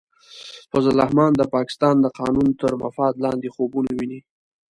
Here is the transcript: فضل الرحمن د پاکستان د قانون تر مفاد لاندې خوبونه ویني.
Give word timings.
فضل 0.71 0.91
الرحمن 0.97 1.31
د 1.35 1.41
پاکستان 1.55 1.95
د 2.01 2.05
قانون 2.19 2.49
تر 2.61 2.71
مفاد 2.83 3.13
لاندې 3.23 3.53
خوبونه 3.55 3.89
ویني. 3.93 4.19